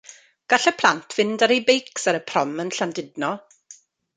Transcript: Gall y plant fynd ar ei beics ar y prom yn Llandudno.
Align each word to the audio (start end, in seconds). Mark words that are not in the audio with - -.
Gall 0.53 0.63
y 0.71 0.71
plant 0.77 1.13
fynd 1.17 1.45
ar 1.47 1.53
ei 1.57 1.61
beics 1.67 2.09
ar 2.13 2.19
y 2.23 2.25
prom 2.33 2.57
yn 2.65 2.73
Llandudno. 2.79 3.31